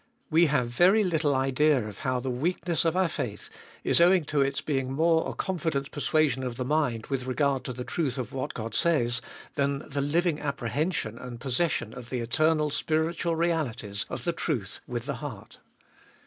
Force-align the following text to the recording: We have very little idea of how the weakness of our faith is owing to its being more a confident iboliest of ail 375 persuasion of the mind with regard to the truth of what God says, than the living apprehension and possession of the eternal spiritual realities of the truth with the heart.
We 0.31 0.47
have 0.47 0.67
very 0.67 1.03
little 1.03 1.35
idea 1.35 1.87
of 1.87 1.99
how 1.99 2.19
the 2.19 2.31
weakness 2.31 2.85
of 2.85 2.95
our 2.97 3.07
faith 3.07 3.51
is 3.83 4.01
owing 4.01 4.23
to 4.33 4.41
its 4.41 4.59
being 4.59 4.91
more 4.91 5.29
a 5.29 5.35
confident 5.35 5.91
iboliest 5.91 5.93
of 5.93 6.03
ail 6.03 6.09
375 6.09 6.11
persuasion 6.11 6.43
of 6.43 6.57
the 6.57 6.65
mind 6.65 7.05
with 7.11 7.25
regard 7.27 7.63
to 7.65 7.71
the 7.71 7.83
truth 7.83 8.17
of 8.17 8.33
what 8.33 8.55
God 8.55 8.73
says, 8.73 9.21
than 9.53 9.87
the 9.87 10.01
living 10.01 10.39
apprehension 10.39 11.19
and 11.19 11.39
possession 11.39 11.93
of 11.93 12.09
the 12.09 12.21
eternal 12.21 12.71
spiritual 12.71 13.35
realities 13.35 14.07
of 14.09 14.23
the 14.23 14.33
truth 14.33 14.79
with 14.87 15.05
the 15.05 15.17
heart. 15.17 15.59